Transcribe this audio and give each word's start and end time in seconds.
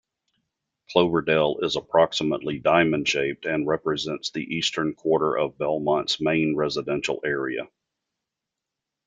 Cloverdale 0.89 1.59
is 1.61 1.75
approximately 1.75 2.57
diamond-shaped, 2.57 3.45
and 3.45 3.67
represents 3.67 4.31
the 4.31 4.41
eastern 4.41 4.95
quarter 4.95 5.37
of 5.37 5.59
Belmont's 5.59 6.19
main 6.19 6.55
residential 6.55 7.19
area. 7.23 7.67